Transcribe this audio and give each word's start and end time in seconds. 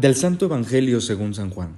Del 0.00 0.14
Santo 0.14 0.46
Evangelio 0.46 1.02
según 1.02 1.34
San 1.34 1.50
Juan. 1.50 1.76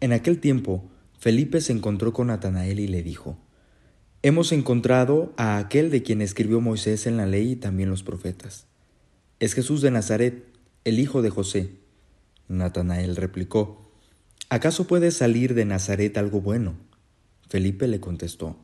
En 0.00 0.14
aquel 0.14 0.40
tiempo, 0.40 0.88
Felipe 1.18 1.60
se 1.60 1.74
encontró 1.74 2.14
con 2.14 2.28
Natanael 2.28 2.80
y 2.80 2.86
le 2.86 3.02
dijo, 3.02 3.36
Hemos 4.22 4.50
encontrado 4.50 5.34
a 5.36 5.58
aquel 5.58 5.90
de 5.90 6.02
quien 6.02 6.22
escribió 6.22 6.62
Moisés 6.62 7.06
en 7.06 7.18
la 7.18 7.26
ley 7.26 7.52
y 7.52 7.56
también 7.56 7.90
los 7.90 8.02
profetas. 8.02 8.64
Es 9.40 9.52
Jesús 9.52 9.82
de 9.82 9.90
Nazaret, 9.90 10.46
el 10.84 10.98
hijo 10.98 11.20
de 11.20 11.28
José. 11.28 11.74
Natanael 12.48 13.14
replicó, 13.16 13.92
¿acaso 14.48 14.86
puede 14.86 15.10
salir 15.10 15.52
de 15.52 15.66
Nazaret 15.66 16.16
algo 16.16 16.40
bueno? 16.40 16.76
Felipe 17.50 17.88
le 17.88 18.00
contestó, 18.00 18.56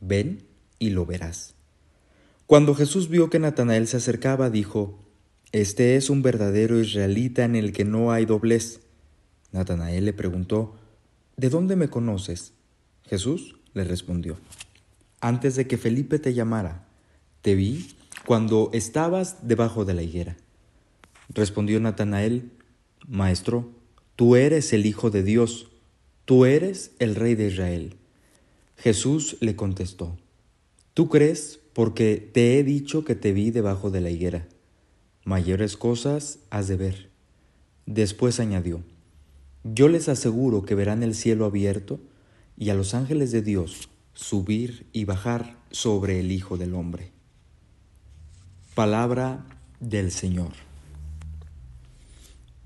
ven 0.00 0.42
y 0.78 0.90
lo 0.90 1.06
verás. 1.06 1.54
Cuando 2.46 2.74
Jesús 2.74 3.08
vio 3.08 3.30
que 3.30 3.38
Natanael 3.38 3.88
se 3.88 3.96
acercaba, 3.96 4.50
dijo, 4.50 5.07
Este 5.52 5.96
es 5.96 6.10
un 6.10 6.20
verdadero 6.20 6.78
israelita 6.78 7.44
en 7.44 7.56
el 7.56 7.72
que 7.72 7.86
no 7.86 8.12
hay 8.12 8.26
doblez. 8.26 8.80
Natanael 9.50 10.04
le 10.04 10.12
preguntó, 10.12 10.74
¿De 11.38 11.48
dónde 11.48 11.74
me 11.74 11.88
conoces? 11.88 12.52
Jesús 13.04 13.56
le 13.72 13.84
respondió, 13.84 14.36
Antes 15.20 15.56
de 15.56 15.66
que 15.66 15.78
Felipe 15.78 16.18
te 16.18 16.34
llamara, 16.34 16.86
te 17.40 17.54
vi 17.54 17.88
cuando 18.26 18.68
estabas 18.74 19.48
debajo 19.48 19.86
de 19.86 19.94
la 19.94 20.02
higuera. 20.02 20.36
Respondió 21.30 21.80
Natanael, 21.80 22.50
Maestro, 23.06 23.70
tú 24.16 24.36
eres 24.36 24.74
el 24.74 24.84
Hijo 24.84 25.10
de 25.10 25.22
Dios, 25.22 25.70
tú 26.26 26.44
eres 26.44 26.90
el 26.98 27.14
Rey 27.14 27.36
de 27.36 27.46
Israel. 27.46 27.96
Jesús 28.76 29.38
le 29.40 29.56
contestó, 29.56 30.18
Tú 30.92 31.08
crees 31.08 31.60
porque 31.72 32.16
te 32.16 32.58
he 32.58 32.64
dicho 32.64 33.04
que 33.04 33.14
te 33.14 33.32
vi 33.32 33.50
debajo 33.50 33.90
de 33.90 34.02
la 34.02 34.10
higuera. 34.10 34.46
Mayores 35.28 35.76
cosas 35.76 36.38
has 36.48 36.68
de 36.68 36.76
ver. 36.76 37.10
Después 37.84 38.40
añadió, 38.40 38.82
Yo 39.62 39.88
les 39.88 40.08
aseguro 40.08 40.62
que 40.62 40.74
verán 40.74 41.02
el 41.02 41.14
cielo 41.14 41.44
abierto 41.44 42.00
y 42.56 42.70
a 42.70 42.74
los 42.74 42.94
ángeles 42.94 43.30
de 43.30 43.42
Dios 43.42 43.90
subir 44.14 44.86
y 44.94 45.04
bajar 45.04 45.58
sobre 45.70 46.18
el 46.18 46.32
Hijo 46.32 46.56
del 46.56 46.74
Hombre. 46.74 47.12
Palabra 48.74 49.44
del 49.80 50.12
Señor. 50.12 50.52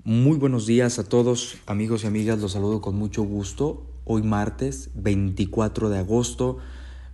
Muy 0.05 0.39
buenos 0.39 0.65
días 0.65 1.01
a 1.01 1.09
todos, 1.09 1.57
amigos 1.67 2.05
y 2.05 2.07
amigas, 2.07 2.39
los 2.39 2.53
saludo 2.53 2.81
con 2.81 2.95
mucho 2.95 3.25
gusto. 3.25 3.89
Hoy 4.05 4.23
martes 4.23 4.91
24 4.95 5.91
de 5.91 5.99
agosto. 5.99 6.59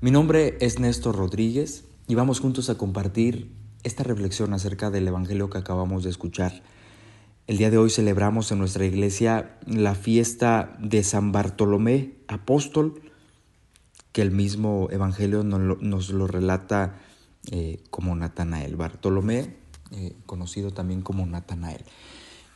Mi 0.02 0.10
nombre 0.10 0.58
es 0.60 0.78
Néstor 0.78 1.16
Rodríguez 1.16 1.86
y 2.06 2.16
vamos 2.16 2.38
juntos 2.38 2.68
a 2.68 2.76
compartir 2.76 3.56
esta 3.82 4.02
reflexión 4.02 4.52
acerca 4.54 4.90
del 4.90 5.08
Evangelio 5.08 5.50
que 5.50 5.58
acabamos 5.58 6.04
de 6.04 6.10
escuchar. 6.10 6.62
El 7.46 7.56
día 7.56 7.70
de 7.70 7.78
hoy 7.78 7.90
celebramos 7.90 8.52
en 8.52 8.58
nuestra 8.58 8.84
iglesia 8.84 9.58
la 9.66 9.94
fiesta 9.94 10.76
de 10.78 11.02
San 11.02 11.32
Bartolomé, 11.32 12.14
apóstol, 12.28 13.00
que 14.12 14.22
el 14.22 14.30
mismo 14.30 14.88
Evangelio 14.90 15.44
nos 15.44 16.10
lo 16.10 16.26
relata 16.26 16.96
eh, 17.50 17.82
como 17.90 18.14
Natanael. 18.14 18.76
Bartolomé, 18.76 19.56
eh, 19.92 20.14
conocido 20.26 20.72
también 20.72 21.00
como 21.00 21.24
Natanael. 21.24 21.84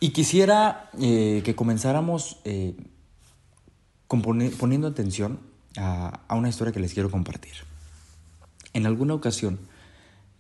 Y 0.01 0.11
quisiera 0.11 0.91
eh, 1.01 1.41
que 1.45 1.55
comenzáramos 1.55 2.39
poniendo 4.09 4.89
atención 4.89 5.41
a, 5.79 6.27
una 6.31 6.49
historia 6.49 6.73
que 6.73 6.81
les 6.81 6.93
quiero 6.93 7.11
compartir. 7.11 7.55
En 8.75 8.85
alguna 8.85 9.15
ocasión, 9.15 9.59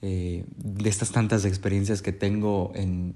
eh, 0.02 0.44
de 0.56 0.88
estas 0.90 1.12
tantas 1.12 1.44
experiencias 1.44 2.02
que 2.02 2.12
tengo 2.12 2.72
en, 2.74 3.14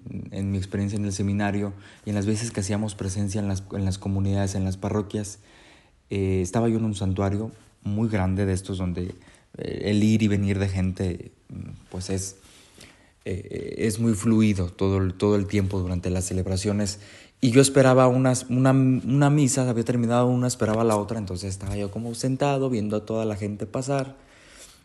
mi 0.51 0.57
experiencia 0.57 0.97
en 0.97 1.05
el 1.05 1.13
seminario 1.13 1.75
y 2.05 2.11
en 2.11 2.15
las 2.15 2.27
veces 2.27 2.51
que 2.51 2.61
hacíamos 2.61 2.95
presencia 2.95 3.41
en 3.41 3.49
las, 3.49 3.65
en 3.73 3.85
las 3.85 3.99
comunidades, 3.99 4.55
en 4.55 4.65
las 4.65 4.77
parroquias, 4.77 5.41
estaba 6.09 6.69
yo 6.69 6.79
en 6.79 6.85
un 6.85 6.95
santuario 6.95 7.51
muy 7.83 8.09
grande 8.09 8.47
de 8.47 8.53
estos 8.53 8.79
donde 8.79 9.15
el 9.59 10.03
ir 10.05 10.23
y 10.23 10.29
venir 10.29 10.61
de 10.61 10.69
gente 10.69 11.33
pues 11.91 12.11
es 12.11 12.37
eh, 13.29 13.75
es 13.79 13.99
muy 13.99 14.15
fluido 14.15 14.69
todo 14.69 14.99
el, 14.99 15.13
todo 15.13 15.35
el 15.35 15.49
tiempo 15.49 15.81
durante 15.81 16.11
las 16.11 16.27
celebraciones. 16.27 17.01
Y 17.41 17.51
yo 17.51 17.61
esperaba 17.61 18.07
unas, 18.07 18.47
una, 18.49 18.71
una 18.71 19.31
misa, 19.31 19.69
había 19.69 19.85
terminado 19.85 20.29
una, 20.29 20.47
esperaba 20.47 20.85
la 20.85 20.97
otra, 20.97 21.19
entonces 21.19 21.51
estaba 21.51 21.77
yo 21.77 21.91
como 21.91 22.15
sentado 22.15 22.71
viendo 22.71 22.97
a 22.97 23.05
toda 23.05 23.25
la 23.25 23.35
gente 23.35 23.67
pasar. 23.67 24.17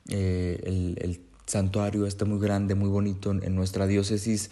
Eh, 0.10 0.60
el, 0.66 1.22
santuario 1.52 2.08
está 2.08 2.26
muy 2.26 2.40
grande, 2.40 2.76
muy 2.76 2.90
bonito 2.90 3.32
en, 3.32 3.56
nuestra 3.56 3.86
diócesis. 3.86 4.50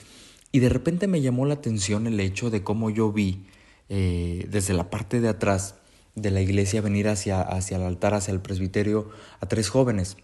Y 0.51 0.59
de 0.59 0.69
repente 0.69 1.07
me 1.07 1.21
llamó 1.21 1.45
la 1.45 1.55
atención 1.55 2.07
el 2.07 2.19
hecho 2.19 2.49
de 2.49 2.63
cómo 2.63 2.89
yo 2.89 3.11
vi 3.11 3.45
eh, 3.87 4.47
desde 4.49 4.73
la 4.73 4.89
parte 4.89 5.21
de 5.21 5.29
atrás 5.29 5.75
de 6.15 6.31
la 6.31 6.41
iglesia 6.41 6.81
venir 6.81 7.07
hacia, 7.07 7.41
hacia 7.41 7.77
el 7.77 7.83
altar, 7.83 8.13
hacia 8.13 8.33
el 8.33 8.41
presbiterio, 8.41 9.09
a 9.39 9.45
tres 9.47 9.69
jóvenes, 9.69 10.17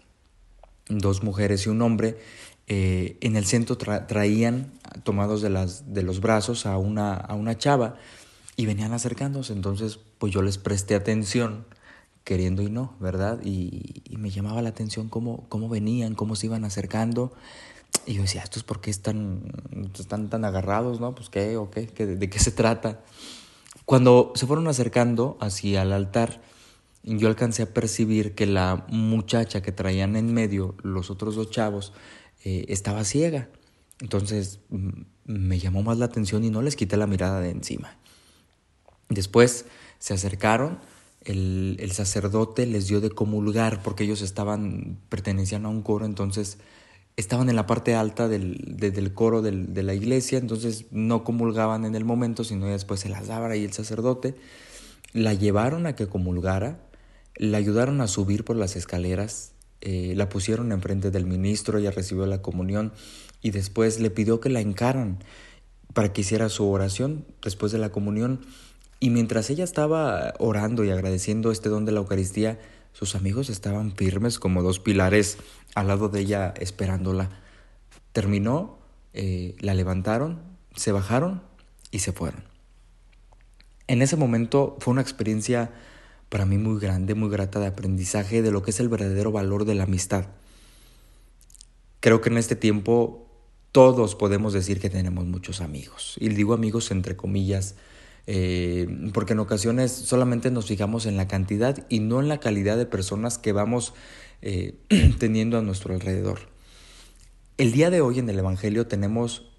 dos 0.88 1.22
mujeres 1.22 1.66
y 1.66 1.70
un 1.70 1.80
hombre, 1.82 2.18
eh, 2.68 3.16
en 3.20 3.36
el 3.36 3.46
centro 3.46 3.76
traían 3.76 4.72
tomados 5.04 5.40
de, 5.40 5.50
las, 5.50 5.94
de 5.94 6.02
los 6.02 6.20
brazos 6.20 6.66
a 6.66 6.76
una, 6.78 7.14
a 7.14 7.34
una 7.34 7.56
chava 7.56 7.96
y 8.56 8.66
venían 8.66 8.92
acercándose. 8.92 9.52
Entonces, 9.52 9.98
pues 10.18 10.32
yo 10.32 10.42
les 10.42 10.58
presté 10.58 10.94
atención, 10.94 11.64
queriendo 12.26 12.60
y 12.62 12.68
no, 12.68 12.96
¿verdad? 12.98 13.38
Y, 13.44 14.02
me 14.18 14.30
llamaba 14.30 14.60
la 14.60 14.70
atención 14.70 15.08
cómo, 15.08 15.46
cómo 15.48 15.68
venían, 15.68 16.16
cómo 16.16 16.34
se 16.34 16.46
iban 16.46 16.64
acercando. 16.64 17.32
Y 18.04 18.14
yo 18.14 18.22
decía, 18.22 18.42
¿estos 18.42 18.64
por 18.64 18.80
qué 18.80 18.90
están, 18.90 19.42
están 19.96 20.28
tan 20.28 20.44
agarrados, 20.44 20.98
no? 20.98 21.14
Pues 21.14 21.30
qué, 21.30 21.56
o 21.56 21.70
qué, 21.70 21.86
¿de 21.86 22.28
qué 22.28 22.38
se 22.40 22.50
trata? 22.50 23.04
Cuando 23.84 24.32
se 24.34 24.46
fueron 24.46 24.66
acercando 24.66 25.38
hacia 25.40 25.82
el 25.82 25.92
altar, 25.92 26.42
yo 27.04 27.28
alcancé 27.28 27.62
a 27.62 27.72
percibir 27.72 28.34
que 28.34 28.46
la 28.46 28.86
muchacha 28.88 29.62
que 29.62 29.70
traían 29.70 30.16
en 30.16 30.34
medio, 30.34 30.74
los 30.82 31.10
otros 31.10 31.36
dos 31.36 31.50
chavos, 31.52 31.92
eh, 32.44 32.64
estaba 32.68 33.04
ciega. 33.04 33.50
Entonces 34.00 34.58
me 35.24 35.60
llamó 35.60 35.84
más 35.84 35.98
la 35.98 36.06
atención 36.06 36.42
y 36.42 36.50
no 36.50 36.60
les 36.60 36.74
quité 36.74 36.96
la 36.96 37.06
mirada 37.06 37.38
de 37.40 37.50
encima. 37.50 37.96
Después 39.08 39.66
se 40.00 40.14
acercaron, 40.14 40.80
el, 41.26 41.90
sacerdote 41.92 42.66
les 42.66 42.88
dio 42.88 43.00
de 43.00 43.10
comulgar 43.10 43.82
porque 43.82 44.04
ellos 44.04 44.22
estaban, 44.22 44.98
pertenecían 45.08 45.66
a 45.66 45.68
un 45.68 45.82
coro, 45.82 46.06
entonces 46.06 46.58
estaban 47.16 47.48
en 47.48 47.56
la 47.56 47.66
parte 47.66 47.94
alta 47.94 48.28
del, 48.28 48.76
del 48.76 49.14
coro 49.14 49.42
de 49.42 49.82
la 49.82 49.94
iglesia, 49.94 50.38
entonces 50.38 50.86
no 50.90 51.24
comulgaban 51.24 51.84
en 51.84 51.94
el 51.94 52.04
momento, 52.04 52.44
sino 52.44 52.66
después 52.66 53.00
se 53.00 53.08
las 53.08 53.26
daba 53.26 53.48
ahí 53.48 53.64
el 53.64 53.72
sacerdote. 53.72 54.34
La 55.12 55.32
llevaron 55.32 55.86
a 55.86 55.94
que 55.94 56.06
comulgara, 56.06 56.80
la 57.36 57.58
ayudaron 57.58 58.00
a 58.00 58.08
subir 58.08 58.44
por 58.44 58.56
las 58.56 58.76
escaleras 58.76 59.52
eh, 59.82 60.14
la 60.16 60.28
pusieron 60.28 60.72
enfrente 60.72 61.10
del 61.10 61.26
ministro, 61.26 61.78
ella 61.78 61.90
recibió 61.90 62.26
la 62.26 62.40
comunión 62.40 62.92
y 63.42 63.50
después 63.50 64.00
le 64.00 64.10
pidió 64.10 64.40
que 64.40 64.48
la 64.48 64.60
encaran 64.60 65.22
para 65.92 66.12
que 66.12 66.22
hiciera 66.22 66.48
su 66.48 66.68
oración 66.68 67.24
después 67.42 67.72
de 67.72 67.78
la 67.78 67.90
comunión. 67.90 68.40
Y 68.98 69.10
mientras 69.10 69.50
ella 69.50 69.64
estaba 69.64 70.34
orando 70.38 70.84
y 70.84 70.90
agradeciendo 70.90 71.50
este 71.50 71.68
don 71.68 71.84
de 71.84 71.92
la 71.92 72.00
Eucaristía, 72.00 72.58
sus 72.92 73.14
amigos 73.14 73.50
estaban 73.50 73.94
firmes 73.94 74.38
como 74.38 74.62
dos 74.62 74.80
pilares 74.80 75.36
al 75.74 75.88
lado 75.88 76.08
de 76.08 76.20
ella 76.20 76.54
esperándola. 76.58 77.28
Terminó, 78.12 78.78
eh, 79.12 79.54
la 79.60 79.74
levantaron, 79.74 80.40
se 80.74 80.92
bajaron 80.92 81.42
y 81.90 81.98
se 81.98 82.12
fueron. 82.12 82.44
En 83.86 84.00
ese 84.00 84.16
momento 84.16 84.76
fue 84.80 84.92
una 84.92 85.02
experiencia 85.02 85.70
para 86.28 86.46
mí 86.46 86.58
muy 86.58 86.80
grande, 86.80 87.14
muy 87.14 87.28
grata 87.28 87.60
de 87.60 87.66
aprendizaje 87.66 88.42
de 88.42 88.50
lo 88.50 88.62
que 88.62 88.70
es 88.70 88.80
el 88.80 88.88
verdadero 88.88 89.30
valor 89.30 89.64
de 89.64 89.74
la 89.74 89.84
amistad. 89.84 90.26
Creo 92.00 92.20
que 92.20 92.30
en 92.30 92.38
este 92.38 92.56
tiempo 92.56 93.28
todos 93.72 94.14
podemos 94.14 94.52
decir 94.54 94.80
que 94.80 94.90
tenemos 94.90 95.26
muchos 95.26 95.60
amigos. 95.60 96.16
Y 96.18 96.30
digo 96.30 96.54
amigos 96.54 96.90
entre 96.90 97.14
comillas, 97.14 97.74
eh, 98.26 98.86
porque 99.12 99.34
en 99.34 99.40
ocasiones 99.40 99.92
solamente 99.92 100.50
nos 100.50 100.66
fijamos 100.66 101.06
en 101.06 101.16
la 101.16 101.28
cantidad 101.28 101.86
y 101.88 102.00
no 102.00 102.20
en 102.20 102.28
la 102.28 102.38
calidad 102.38 102.76
de 102.76 102.86
personas 102.86 103.38
que 103.38 103.52
vamos 103.52 103.94
eh, 104.42 104.74
teniendo 105.18 105.58
a 105.58 105.62
nuestro 105.62 105.94
alrededor. 105.94 106.40
El 107.58 107.72
día 107.72 107.90
de 107.90 108.00
hoy 108.00 108.18
en 108.18 108.28
el 108.28 108.38
Evangelio 108.38 108.86
tenemos 108.86 109.50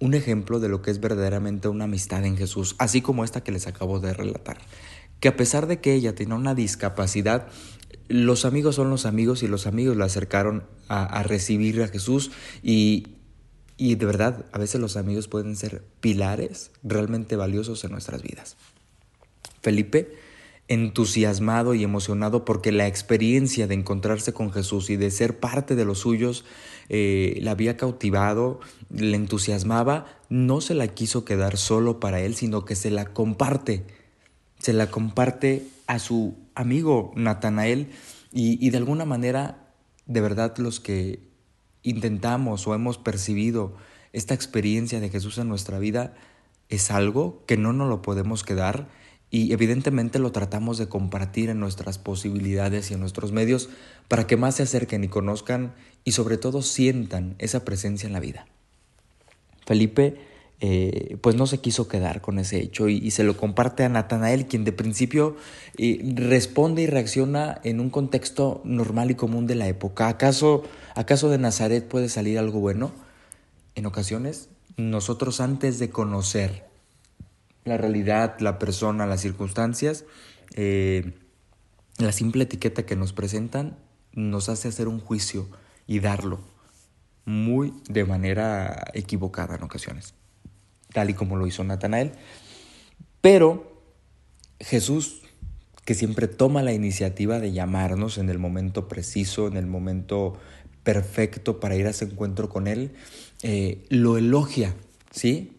un 0.00 0.14
ejemplo 0.14 0.60
de 0.60 0.68
lo 0.68 0.82
que 0.82 0.90
es 0.90 1.00
verdaderamente 1.00 1.68
una 1.68 1.84
amistad 1.84 2.24
en 2.24 2.36
Jesús, 2.36 2.76
así 2.78 3.00
como 3.00 3.24
esta 3.24 3.42
que 3.42 3.52
les 3.52 3.66
acabo 3.66 4.00
de 4.00 4.14
relatar 4.14 4.58
que 5.20 5.28
a 5.28 5.36
pesar 5.36 5.66
de 5.66 5.80
que 5.80 5.94
ella 5.94 6.14
tenía 6.14 6.34
una 6.34 6.54
discapacidad, 6.54 7.48
los 8.08 8.44
amigos 8.44 8.76
son 8.76 8.90
los 8.90 9.06
amigos 9.06 9.42
y 9.42 9.48
los 9.48 9.66
amigos 9.66 9.96
la 9.96 10.06
acercaron 10.06 10.64
a, 10.88 11.22
recibir 11.22 11.82
a 11.82 11.88
Jesús 11.88 12.30
y, 12.62 13.17
y 13.78 13.94
de 13.94 14.04
verdad 14.04 14.44
a 14.52 14.58
veces 14.58 14.80
los 14.80 14.98
amigos 14.98 15.28
pueden 15.28 15.56
ser 15.56 15.84
pilares 16.00 16.72
realmente 16.82 17.36
valiosos 17.36 17.84
en 17.84 17.92
nuestras 17.92 18.22
vidas. 18.22 18.56
Felipe 19.62 20.12
entusiasmado 20.66 21.74
y 21.74 21.82
emocionado 21.82 22.44
porque 22.44 22.72
la 22.72 22.86
experiencia 22.86 23.66
de 23.66 23.74
encontrarse 23.74 24.34
con 24.34 24.52
Jesús 24.52 24.90
y 24.90 24.96
de 24.96 25.10
ser 25.10 25.40
parte 25.40 25.74
de 25.74 25.86
los 25.86 26.00
suyos 26.00 26.44
eh, 26.90 27.38
la 27.40 27.52
había 27.52 27.78
cautivado, 27.78 28.60
le 28.90 29.16
entusiasmaba, 29.16 30.06
no 30.28 30.60
se 30.60 30.74
la 30.74 30.88
quiso 30.88 31.24
quedar 31.24 31.56
solo 31.56 32.00
para 32.00 32.20
él, 32.20 32.34
sino 32.34 32.66
que 32.66 32.76
se 32.76 32.90
la 32.90 33.06
comparte, 33.06 33.86
se 34.58 34.74
la 34.74 34.90
comparte 34.90 35.66
a 35.86 35.98
su 35.98 36.36
amigo 36.54 37.12
Natanael 37.16 37.88
y, 38.30 38.64
y 38.64 38.70
de 38.70 38.76
alguna 38.76 39.06
manera, 39.06 39.70
de 40.04 40.20
verdad 40.20 40.56
los 40.58 40.80
que 40.80 41.27
intentamos 41.82 42.66
o 42.66 42.74
hemos 42.74 42.98
percibido 42.98 43.76
esta 44.12 44.34
experiencia 44.34 45.00
de 45.00 45.10
Jesús 45.10 45.38
en 45.38 45.48
nuestra 45.48 45.78
vida, 45.78 46.14
es 46.68 46.90
algo 46.90 47.42
que 47.46 47.56
no 47.56 47.72
nos 47.72 47.88
lo 47.88 48.02
podemos 48.02 48.44
quedar 48.44 48.88
y 49.30 49.52
evidentemente 49.52 50.18
lo 50.18 50.32
tratamos 50.32 50.78
de 50.78 50.88
compartir 50.88 51.50
en 51.50 51.60
nuestras 51.60 51.98
posibilidades 51.98 52.90
y 52.90 52.94
en 52.94 53.00
nuestros 53.00 53.32
medios 53.32 53.68
para 54.08 54.26
que 54.26 54.36
más 54.36 54.56
se 54.56 54.62
acerquen 54.62 55.04
y 55.04 55.08
conozcan 55.08 55.74
y 56.04 56.12
sobre 56.12 56.38
todo 56.38 56.62
sientan 56.62 57.34
esa 57.38 57.64
presencia 57.64 58.06
en 58.06 58.12
la 58.14 58.20
vida. 58.20 58.46
Felipe 59.66 60.16
eh, 60.60 61.16
pues 61.20 61.36
no 61.36 61.46
se 61.46 61.58
quiso 61.58 61.86
quedar 61.86 62.20
con 62.20 62.38
ese 62.38 62.58
hecho 62.58 62.88
y, 62.88 63.10
se 63.12 63.22
lo 63.22 63.36
comparte 63.36 63.84
a 63.84 63.88
Natanael, 63.88 64.46
quien 64.46 64.64
de 64.64 64.72
principio 64.72 65.36
eh, 65.76 66.00
responde 66.14 66.82
y 66.82 66.86
reacciona 66.86 67.60
en 67.64 67.80
un 67.80 67.90
contexto 67.90 68.60
normal 68.64 69.10
y 69.10 69.14
común 69.14 69.46
de 69.46 69.54
la 69.54 69.68
época. 69.68 70.08
¿Acaso, 70.08 70.64
¿Acaso 70.94 71.30
de 71.30 71.38
Nazaret 71.38 71.86
puede 71.86 72.08
salir 72.08 72.38
algo 72.38 72.60
bueno? 72.60 72.90
En 73.76 73.86
ocasiones, 73.86 74.48
nosotros 74.76 75.40
antes 75.40 75.78
de 75.78 75.90
conocer 75.90 76.64
la 77.64 77.76
realidad, 77.76 78.40
la 78.40 78.58
persona, 78.58 79.06
las 79.06 79.20
circunstancias, 79.20 80.04
eh, 80.56 81.12
la 81.98 82.12
simple 82.12 82.44
etiqueta 82.44 82.84
que 82.84 82.96
nos 82.96 83.12
presentan 83.12 83.76
nos 84.12 84.48
hace 84.48 84.68
hacer 84.68 84.88
un 84.88 85.00
juicio 85.00 85.48
y 85.86 86.00
darlo 86.00 86.40
muy 87.24 87.74
de 87.88 88.04
manera 88.04 88.84
equivocada 88.94 89.56
en 89.56 89.62
ocasiones, 89.62 90.14
tal 90.92 91.10
y 91.10 91.14
como 91.14 91.36
lo 91.36 91.46
hizo 91.46 91.64
Natanael. 91.64 92.12
Pero 93.20 93.82
Jesús, 94.60 95.22
que 95.84 95.94
siempre 95.94 96.28
toma 96.28 96.62
la 96.62 96.72
iniciativa 96.72 97.40
de 97.40 97.52
llamarnos 97.52 98.18
en 98.18 98.28
el 98.30 98.38
momento 98.38 98.88
preciso, 98.88 99.46
en 99.46 99.56
el 99.56 99.66
momento 99.66 100.38
perfecto 100.82 101.60
para 101.60 101.76
ir 101.76 101.86
a 101.86 101.90
ese 101.90 102.06
encuentro 102.06 102.48
con 102.48 102.66
Él, 102.66 102.92
eh, 103.42 103.84
lo 103.88 104.16
elogia, 104.16 104.74
¿sí? 105.10 105.58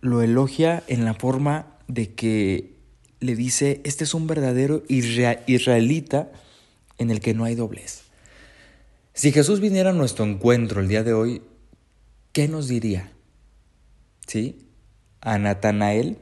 lo 0.00 0.22
elogia 0.22 0.82
en 0.86 1.04
la 1.04 1.14
forma 1.14 1.66
de 1.86 2.14
que 2.14 2.76
le 3.20 3.34
dice, 3.34 3.80
este 3.84 4.04
es 4.04 4.14
un 4.14 4.26
verdadero 4.26 4.82
israelita 4.88 6.30
en 6.98 7.10
el 7.10 7.20
que 7.20 7.34
no 7.34 7.44
hay 7.44 7.54
doblez. 7.54 8.02
Si 9.12 9.32
Jesús 9.32 9.60
viniera 9.60 9.90
a 9.90 9.94
nuestro 9.94 10.24
encuentro 10.24 10.80
el 10.80 10.88
día 10.88 11.02
de 11.02 11.12
hoy, 11.12 11.42
¿qué 12.32 12.46
nos 12.46 12.68
diría? 12.68 13.12
¿Sí? 14.28 14.58
A 15.22 15.38
Natanael 15.38 16.18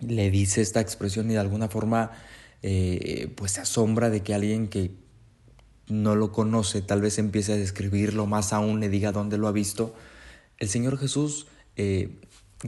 le 0.00 0.30
dice 0.30 0.62
esta 0.62 0.80
expresión 0.80 1.30
y 1.30 1.34
de 1.34 1.38
alguna 1.38 1.68
forma 1.68 2.10
eh, 2.62 3.30
pues 3.36 3.52
se 3.52 3.60
asombra 3.60 4.08
de 4.08 4.22
que 4.22 4.34
alguien 4.34 4.66
que 4.68 4.90
no 5.88 6.16
lo 6.16 6.32
conoce 6.32 6.80
tal 6.80 7.02
vez 7.02 7.18
empiece 7.18 7.52
a 7.52 7.56
describirlo, 7.56 8.26
más 8.26 8.52
aún 8.52 8.80
le 8.80 8.88
diga 8.88 9.12
dónde 9.12 9.36
lo 9.36 9.46
ha 9.46 9.52
visto. 9.52 9.94
El 10.58 10.70
Señor 10.70 10.98
Jesús 10.98 11.46
eh, 11.76 12.18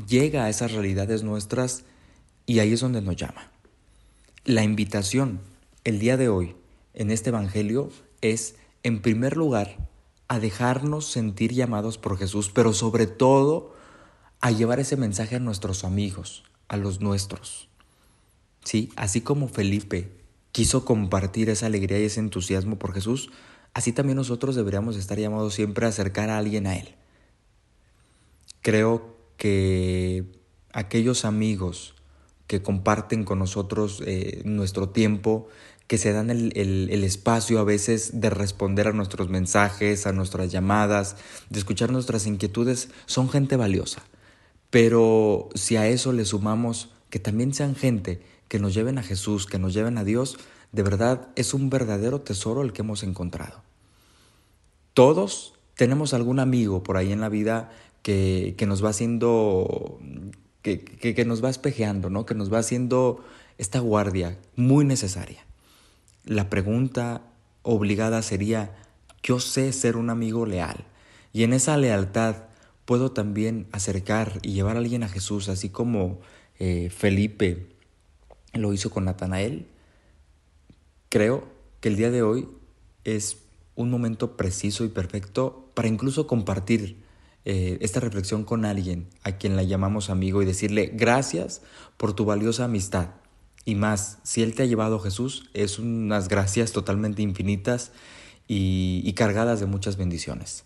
llega 0.07 0.45
a 0.45 0.51
esas 0.51 0.73
realidades 0.73 1.23
nuestras 1.23 1.85
y 2.45 2.59
ahí 2.59 2.75
es 2.75 2.81
donde 2.81 3.01
nos 3.01 3.17
llama. 3.17 3.51
La 4.45 4.63
invitación 4.63 5.41
el 5.85 5.99
día 5.99 6.19
de 6.19 6.29
hoy 6.29 6.55
en 6.93 7.11
este 7.11 7.31
Evangelio 7.31 7.91
es, 8.21 8.57
en 8.83 9.01
primer 9.01 9.39
lugar, 9.39 9.89
a 10.29 10.39
dejarnos 10.39 11.07
sentir 11.07 11.53
llamados 11.53 11.97
por 11.97 12.19
Jesús, 12.19 12.51
pero 12.53 12.75
sobre 12.75 13.07
todo 13.07 13.74
a 14.45 14.51
llevar 14.51 14.79
ese 14.79 14.99
mensaje 14.99 15.37
a 15.37 15.39
nuestros 15.39 15.85
amigos, 15.85 16.45
a 16.69 16.77
los 16.77 17.01
nuestros. 17.01 17.71
Sí, 18.63 18.93
así 18.95 19.23
como 19.23 19.49
Felipe 19.49 20.11
quiso 20.53 20.85
compartir 20.85 21.49
esa 21.49 21.65
alegría 21.65 21.99
y 21.99 22.05
ese 22.05 22.21
entusiasmo 22.21 22.79
por 22.79 22.93
Jesús, 22.93 23.31
así 23.73 23.93
también 23.93 24.17
nosotros 24.17 24.55
deberíamos 24.55 24.99
estar 24.99 25.19
llamados 25.19 25.55
siempre 25.55 25.87
a 25.87 25.89
acercar 25.89 26.29
a 26.29 26.37
alguien 26.37 26.67
a 26.67 26.77
Él. 26.77 26.95
Creo 28.61 29.17
que 29.39 30.27
aquellos 30.75 31.25
amigos 31.25 31.95
que 32.47 32.61
comparten 32.61 33.25
con 33.25 33.39
nosotros 33.39 34.03
eh, 34.05 34.43
nuestro 34.45 34.91
tiempo, 34.91 35.49
que 35.87 35.97
se 35.97 36.13
dan 36.13 36.29
el, 36.29 36.53
el, 36.55 37.05
espacio 37.05 37.61
a 37.61 37.65
veces 37.65 38.21
de 38.21 38.29
responder 38.29 38.89
a 38.89 38.93
nuestros 38.93 39.31
mensajes, 39.31 40.07
a 40.07 40.13
nuestras 40.13 40.53
llamadas, 40.53 41.17
de 41.49 41.59
escuchar 41.59 41.91
nuestras 41.93 42.27
inquietudes, 42.27 42.91
son 43.07 43.31
gente 43.31 43.57
valiosa. 43.57 44.03
Pero 44.75 45.51
si 45.55 45.77
a 45.77 45.87
eso 45.87 46.13
le 46.13 46.25
sumamos 46.25 46.89
que 47.09 47.21
también 47.21 47.55
sean 47.55 47.77
gente 47.77 48.21
que 48.49 48.59
nos 48.59 48.75
lleven 48.75 48.99
a 48.99 49.05
Jesús, 49.05 49.47
que 49.47 49.61
nos 49.61 49.73
lleven 49.73 49.99
a 49.99 50.03
Dios, 50.03 50.37
de 50.73 50.83
verdad 50.83 51.29
es 51.37 51.55
un 51.55 51.71
verdadero 51.71 52.23
tesoro 52.23 52.61
el 52.61 52.73
que 52.73 52.83
hemos 52.83 53.05
encontrado. 53.05 53.63
Todos 54.93 55.55
tenemos 55.77 56.13
algún 56.13 56.41
amigo 56.41 56.83
por 56.83 56.97
ahí 56.97 57.13
en 57.13 57.21
la 57.21 57.29
vida 57.29 57.71
que, 58.03 58.57
nos 58.67 58.85
va 58.85 58.89
haciendo, 58.89 60.01
que, 60.63 60.85
que, 60.85 61.25
nos 61.25 61.45
va 61.45 61.51
espejeando, 61.51 62.11
¿no? 62.11 62.27
que 62.27 62.35
nos 62.35 62.53
va 62.53 62.59
haciendo 62.59 63.25
esta 63.59 63.79
guardia 63.79 64.39
muy 64.57 64.85
necesaria. 64.85 65.47
La 66.25 66.51
pregunta 66.51 67.23
obligada 67.63 68.23
sería, 68.23 68.75
yo 69.23 69.39
sé 69.39 69.73
ser 69.73 69.97
un 69.97 70.11
amigo 70.11 70.47
leal 70.47 70.85
y 71.33 71.45
en 71.45 71.53
esa 71.53 71.77
lealtad 71.77 72.49
puedo 72.85 73.13
también 73.13 73.67
acercar 73.73 74.39
y 74.43 74.53
llevar 74.53 74.77
a 74.77 74.81
alguien 74.81 75.03
a 75.03 75.09
Jesús, 75.09 75.49
así 75.49 75.69
como 75.69 76.21
eh, 76.59 76.91
Felipe 76.91 77.67
lo 78.53 78.73
hizo 78.73 78.91
con 78.91 79.05
Natanael. 79.05 79.67
Creo 81.09 81.49
que 81.81 81.89
el 81.89 81.97
día 81.97 82.11
de 82.11 82.23
hoy 82.23 82.49
es 83.05 83.39
un 83.75 83.91
momento 83.91 84.37
preciso 84.37 84.85
y 84.85 84.89
perfecto 84.89 85.71
para 85.75 85.89
incluso 85.89 86.27
compartir 86.27 87.03
eh, 87.45 87.79
esta 87.81 88.01
reflexión 88.01 88.45
con 88.45 88.65
alguien 88.65 89.09
a 89.23 89.33
quien 89.33 89.57
la 89.57 89.63
llamamos 89.63 90.09
amigo 90.09 90.43
y 90.43 90.47
decirle 90.47 90.91
gracias 90.95 91.63
por 91.97 92.15
tu 92.15 92.25
valiosa 92.25 92.65
amistad. 92.65 93.11
Y 93.65 93.75
más, 93.75 94.19
si 94.23 94.43
Él 94.43 94.55
te 94.55 94.63
ha 94.63 94.67
llevado 94.67 94.97
a 94.97 95.03
Jesús, 95.03 95.51
es 95.55 95.79
unas 95.79 96.29
gracias 96.29 96.73
totalmente 96.73 97.23
infinitas 97.23 97.93
y, 98.47 99.03
y 99.05 99.13
cargadas 99.15 99.61
de 99.61 99.67
muchas 99.67 99.97
bendiciones. 99.97 100.65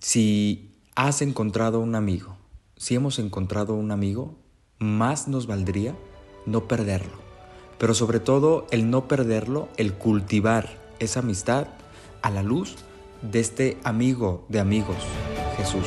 Si 0.00 0.80
has 0.94 1.22
encontrado 1.22 1.80
un 1.80 1.94
amigo, 1.94 2.36
si 2.76 2.94
hemos 2.94 3.18
encontrado 3.18 3.74
un 3.74 3.90
amigo, 3.90 4.34
más 4.78 5.28
nos 5.28 5.46
valdría 5.46 5.94
no 6.46 6.66
perderlo. 6.68 7.18
Pero 7.78 7.94
sobre 7.94 8.20
todo 8.20 8.66
el 8.70 8.90
no 8.90 9.08
perderlo, 9.08 9.68
el 9.76 9.94
cultivar 9.94 10.80
esa 11.00 11.20
amistad 11.20 11.68
a 12.22 12.30
la 12.30 12.42
luz 12.42 12.76
de 13.20 13.40
este 13.40 13.78
amigo 13.84 14.46
de 14.48 14.60
amigos, 14.60 14.96
Jesús. 15.56 15.86